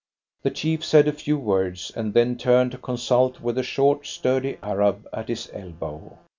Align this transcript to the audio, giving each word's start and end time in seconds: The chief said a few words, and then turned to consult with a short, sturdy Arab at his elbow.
The 0.41 0.49
chief 0.49 0.83
said 0.83 1.07
a 1.07 1.13
few 1.13 1.37
words, 1.37 1.91
and 1.95 2.15
then 2.15 2.35
turned 2.35 2.71
to 2.71 2.79
consult 2.79 3.39
with 3.39 3.55
a 3.59 3.61
short, 3.61 4.07
sturdy 4.07 4.57
Arab 4.63 5.07
at 5.13 5.27
his 5.27 5.47
elbow. 5.53 6.17